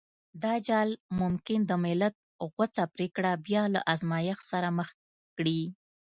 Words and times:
دا 0.43 0.53
جال 0.67 0.89
ممکن 1.21 1.59
د 1.65 1.71
ملت 1.85 2.15
غوڅه 2.53 2.83
پرېکړه 2.95 3.31
بيا 3.45 3.63
له 3.73 3.79
ازمایښت 3.93 4.43
سره 4.51 4.69
مخ 4.77 4.89
کړي. 5.37 5.59